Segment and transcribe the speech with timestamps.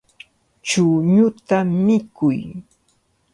[0.67, 2.39] Chuñuta mikuy.